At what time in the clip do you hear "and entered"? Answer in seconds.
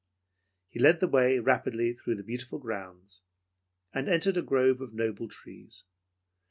3.93-4.35